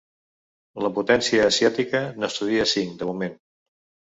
La 0.85 0.89
potència 0.95 1.43
asiàtica 1.49 2.01
n’estudia 2.23 2.67
cinc, 2.73 2.97
de 3.05 3.11
moment. 3.13 3.39